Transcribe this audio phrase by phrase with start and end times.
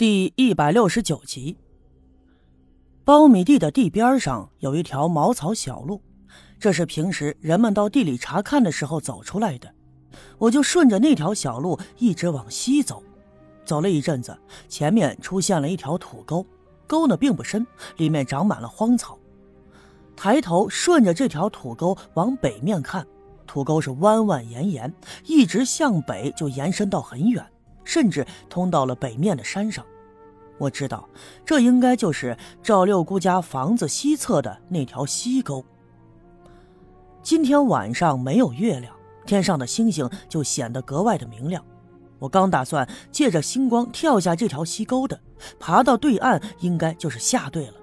[0.00, 1.58] 第一百六十九集，
[3.04, 6.00] 苞米地的地边上有一条茅草小路，
[6.58, 9.70] 这是平时人们到地里查看的时候走出来的。
[10.38, 13.02] 我就顺着那条小路一直往西走，
[13.66, 14.34] 走了一阵子，
[14.70, 16.46] 前面出现了一条土沟，
[16.86, 17.66] 沟呢并不深，
[17.98, 19.18] 里面长满了荒草。
[20.16, 23.06] 抬头顺着这条土沟往北面看，
[23.46, 24.94] 土沟是弯弯延延，
[25.26, 27.46] 一直向北就延伸到很远。
[27.84, 29.84] 甚至通到了北面的山上，
[30.58, 31.08] 我知道
[31.44, 35.64] 这应该就是赵六姑家房子西侧的那条西沟。
[37.22, 38.94] 今天晚上没有月亮，
[39.26, 41.64] 天上的星星就显得格外的明亮。
[42.18, 45.18] 我刚打算借着星光跳下这条西沟的，
[45.58, 47.74] 爬到对岸，应该就是下对了。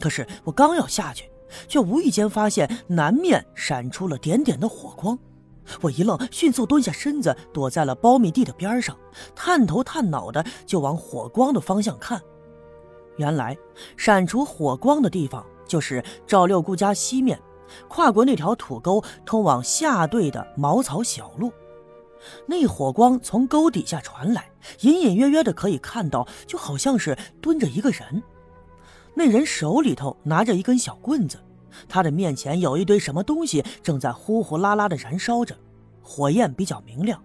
[0.00, 1.30] 可是我刚要下去，
[1.68, 5.18] 却无意间发现南面闪出了点点的火光。
[5.80, 8.96] 我一愣，迅速蹲下身子，躲在了苞米地的边上，
[9.34, 12.20] 探头探脑的就往火光的方向看。
[13.16, 13.56] 原来，
[13.96, 17.40] 闪出火光的地方就是赵六姑家西面，
[17.88, 21.52] 跨过那条土沟通往下队的茅草小路。
[22.46, 28.22] 那火光从沟底下传来，隐隐约约的可以看到，就好像是蹲着一个人。
[29.14, 31.38] 那人手里头拿着一根小棍子。
[31.88, 35.56] 他的面前有一堆什么东西正在呼呼啦啦的燃烧着，
[36.02, 37.22] 火焰比较明亮。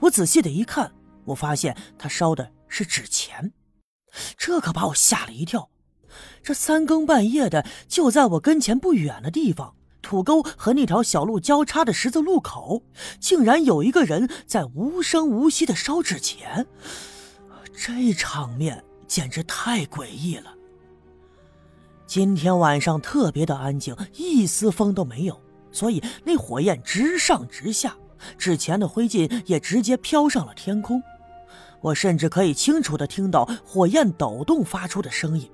[0.00, 0.92] 我仔细的一看，
[1.24, 3.52] 我发现他烧的是纸钱，
[4.36, 5.70] 这可把我吓了一跳。
[6.42, 12.82] 这三更半夜的，就在我跟前不远的地方，土沟和那条小路交叉的十字路口，
[13.20, 16.66] 竟然有一个人在无声无息的烧纸钱，
[17.74, 20.55] 这场面简直太诡异了。
[22.16, 25.38] 今天晚上特别的安静，一丝风都没有，
[25.70, 27.94] 所以那火焰直上直下，
[28.38, 31.02] 纸钱的灰烬也直接飘上了天空。
[31.82, 35.46] 我甚至可以清楚的听到火焰抖动发出的声音。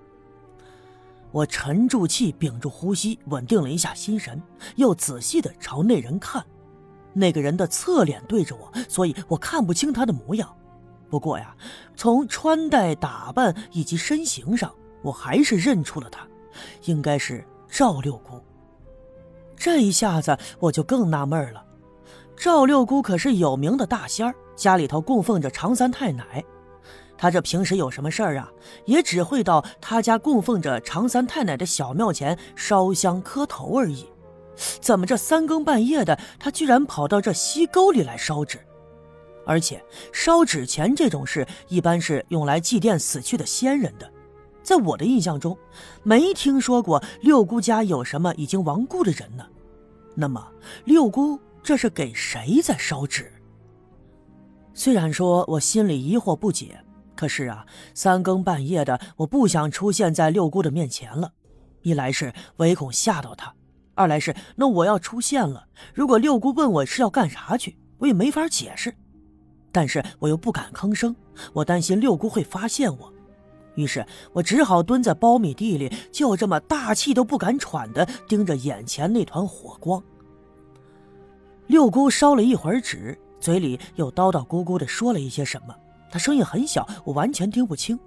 [1.33, 4.41] 我沉住气，屏住呼吸，稳定了一下心神，
[4.77, 6.47] 又仔细的朝那人看。
[7.13, 10.49] 那个人的侧脸对着我，所以我看不清他的模样。
[11.11, 11.57] 不过呀，
[11.97, 14.73] 从穿戴打扮以及身形上，
[15.03, 16.25] 我还是认出了他。
[16.85, 18.41] 应该是赵六姑。
[19.57, 21.65] 这一下子我就更纳闷了。
[22.37, 26.45] 赵六姑可是有名的大仙儿，家里头供奉着常三太奶。
[27.17, 28.51] 她这平时有什么事儿啊，
[28.85, 34.07] 也只会到她家供奉着常三太奶的小庙前烧香磕头而已。
[34.81, 38.59] 怎么这三更半夜的，她居然跑到这西沟里来烧纸？
[39.47, 44.11] 而且烧纸钱这种事，一般是用来祭奠死去的先人的。
[44.63, 45.57] 在我的印象中，
[46.03, 49.45] 没听说过六姑家有什么已经亡故的人呢。
[50.15, 50.47] 那么，
[50.85, 53.33] 六姑这是给谁在烧纸？
[54.75, 56.83] 虽然说我心里疑惑不解，
[57.15, 61.33] 可是啊，三更半夜的，我不想出现在六姑的面前了。
[61.83, 63.55] 一来是唯恐吓到她，
[63.95, 68.95] 二来是那我要出现了，如果六姑问我是要干啥去，我也没法解释。
[69.73, 71.15] 但是我又不敢吭声，
[71.53, 73.12] 我担心六姑会发现我。
[73.75, 80.03] 于是我只好蹲在苞米地里，就这么大气都不敢喘的盯着眼前那团火光。
[81.67, 85.75] 六姑烧了一会儿纸，嘴里又叨叨咕咕的说了一些什么，
[86.11, 87.99] 她声音很小，我完全听不清。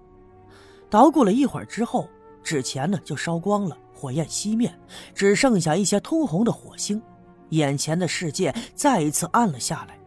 [0.89, 2.07] 捣鼓了一会儿之后，
[2.43, 4.71] 纸钱呢就烧光了，火焰熄灭，
[5.15, 7.01] 只剩下一些通红的火星，
[7.49, 9.97] 眼前的世界再一次暗了下来。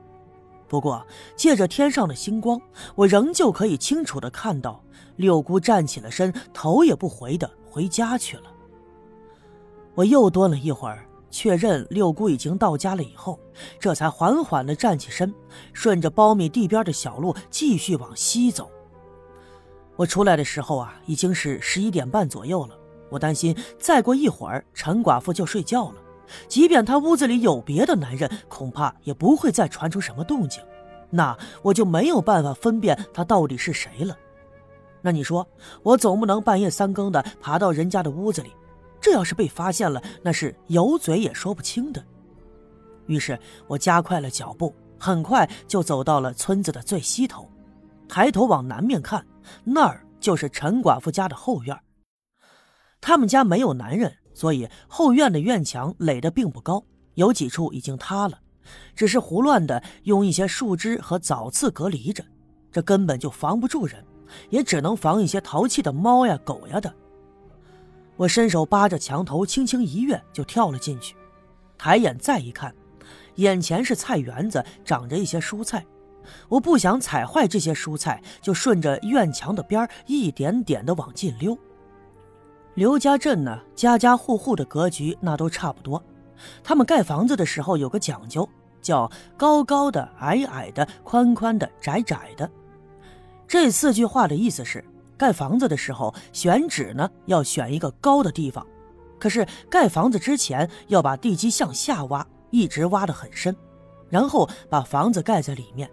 [0.69, 2.61] 不过借着天上的星光，
[2.95, 4.83] 我仍旧可以清楚的看到。
[5.17, 8.45] 六姑站起了身，头也不回的回家去了。
[9.95, 13.41] 我又蹲了一会儿，确认六姑已经到家了以后，
[13.81, 15.35] 这才缓缓的站起身，
[15.73, 18.71] 顺着苞米地边的小路继续往西走。
[19.97, 22.79] 我出来的时候啊，已经是十一点半左右了。
[23.11, 25.95] 我担心再过一会儿陈寡妇就睡觉了，
[26.49, 30.63] 即便她屋子里有别的男人，恐怕也不会再传出什么动静，
[31.11, 34.17] 那我就没有办法分辨他到底是谁了。
[35.01, 35.47] 那你说，
[35.83, 38.53] 我总不能半夜三更的爬到人家的屋子里，
[39.01, 42.05] 这要是被发现了，那是有嘴也说不清的。
[43.07, 47.49] 于是我加快了脚步，很快就走到了村子的最西头，
[48.09, 49.25] 抬头往南面看，
[49.65, 51.79] 那儿就是陈寡妇家的后院。
[53.01, 58.39] 他们家没有男人，所以后院的院墙垒得并不高，有几处已经塌了，
[58.95, 62.25] 只是胡乱的用一些树枝和枣刺隔离着，
[62.71, 64.05] 这根本就防不住人。
[64.51, 66.95] 也只能防一些淘气的猫呀、狗呀的。
[68.17, 71.17] 我伸手扒着墙头，轻轻一跃，就跳了进去。
[71.77, 72.73] 抬眼再一看，
[73.37, 75.85] 眼前是菜园子，长着一些蔬菜。
[76.49, 81.59] 我不想踩坏这些蔬菜，就顺着院墙的边一点点的往进溜。
[82.79, 86.01] 刘家镇呢，家家户户的格局那都差不多。
[86.63, 88.49] 他们盖房子的时候有个讲究，
[88.81, 92.49] 叫高高的、矮矮的、宽宽的、窄窄的。
[93.49, 94.85] 这四句话的意思是，
[95.17, 98.65] 盖房子的时候选址呢要选一个高的地方，
[99.19, 103.57] 可是盖房子之前要把地基向下挖，一直挖得很深，
[104.09, 105.91] 然后把房子盖在里面。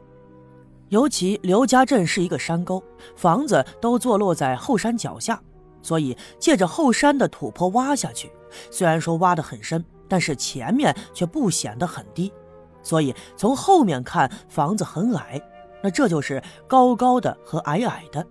[0.90, 2.84] 尤其刘家镇是一个山沟，
[3.16, 5.42] 房子都坐落在后山脚下，
[5.86, 8.32] 所以借着后山的土坡挖下去。
[8.72, 12.34] 虽然说挖得很深，但是前面却不显得很低，
[12.82, 15.40] 所以从后面看房子很矮，
[15.84, 18.26] 那这就是高高的和矮矮的。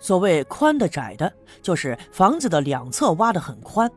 [0.00, 1.32] 所谓宽的窄的，
[1.62, 3.88] 就是房子的两侧挖得很宽，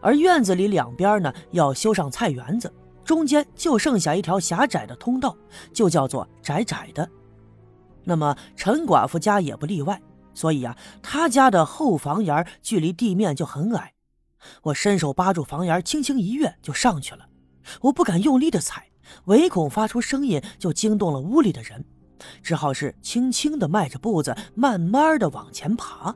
[0.00, 2.72] 而院子里两边呢要修上菜园子。
[3.04, 5.36] 中间就剩下一条狭窄的通道，
[5.74, 7.06] 就叫做窄窄的。
[8.04, 10.00] 那么陈寡妇家也不例外，
[10.32, 13.94] 所以啊，他家的后房檐距离地面就很矮。
[14.62, 17.26] 我伸手扒住房檐，轻轻一跃就上去了。
[17.82, 18.88] 我不敢用力的踩，
[19.26, 21.84] 唯恐发出声音就惊动了屋里的人，
[22.42, 26.14] 只好是轻轻的迈着步子，慢慢的往前爬。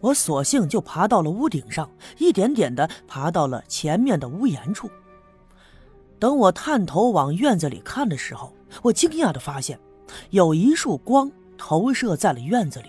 [0.00, 4.90] 我索性就爬到了屋顶上，一点点的爬到了前面的屋檐处。
[6.18, 8.52] 等我探头往院子里看的时候，
[8.82, 9.78] 我惊讶的发现，
[10.30, 12.88] 有一束光投射在了院子里。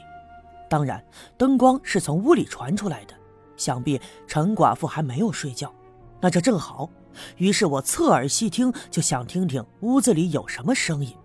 [0.70, 1.04] 当然，
[1.38, 3.14] 灯光是从屋里传出来的，
[3.56, 5.72] 想必陈寡妇还没有睡觉。
[6.20, 6.90] 那这正好，
[7.38, 11.16] 于是我侧耳细听，就想听听屋子里有什么声音。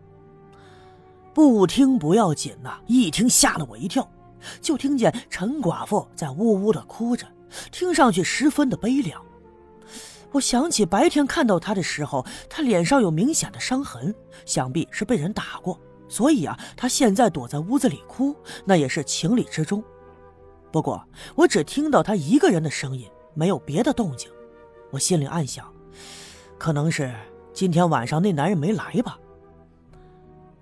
[1.33, 4.07] 不听不要紧呐，一听吓了我一跳，
[4.61, 7.27] 就听见陈寡妇在呜呜的哭着，
[7.73, 9.25] 听上去十分的悲凉。
[10.33, 14.15] 我想起白天看到他的时候，他脸上有明显的伤痕，
[14.45, 18.37] 想必是被人打过，所以啊，他现在躲在屋子里哭，
[18.67, 19.83] 那也是情理之中。
[20.71, 21.03] 不过
[21.35, 24.31] 我只听到他一个人的声音，没有别的动静。
[24.91, 25.73] 我心里暗想，
[26.59, 27.15] 可能是
[27.55, 29.19] 今天晚上那男人没来吧。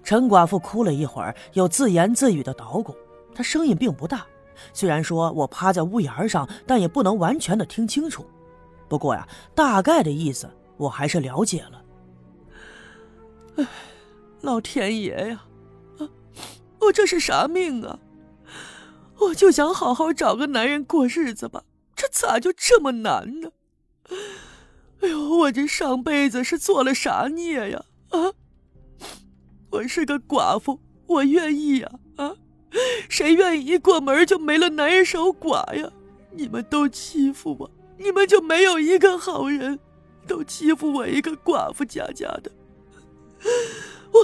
[0.05, 2.95] 陈寡妇哭了一会儿，又自言自语的捣鼓，
[3.35, 4.27] 她声音并不大，
[4.73, 8.27] 虽然说我趴在屋檐上，但也不能完全的听清楚。
[8.89, 11.83] 不过呀，大概的意思我还是了解了。
[13.57, 13.67] 哎，
[14.41, 15.45] 老天爷呀，
[15.99, 16.09] 啊，
[16.81, 17.99] 我这是啥命啊？
[19.19, 21.65] 我就想好好找个男人过日子吧，
[21.97, 23.51] 这咋就这么难呢？
[25.01, 27.85] 哎呦，我这上辈子是做了啥孽呀？
[28.11, 28.33] 啊，
[29.71, 32.37] 我是个寡妇，我愿意呀，啊，
[33.09, 35.91] 谁愿意一过门就没了男人守寡呀？
[36.31, 37.71] 你们都欺负我。
[38.01, 39.77] 你们就没有一个好人，
[40.25, 42.53] 都欺负我一个寡妇家家的，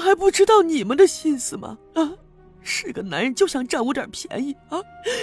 [0.05, 1.79] 还不知道你们的心思吗？
[1.95, 2.13] 啊，
[2.61, 4.79] 是个男人就想占我点便宜啊，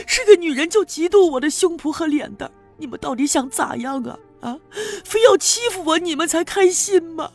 [0.08, 4.18] 是个女人就嫉妒我的胸脯和脸蛋，你们到底想咋样啊？
[4.42, 4.58] 啊，
[5.06, 7.32] 非要欺负我你们才开心吗？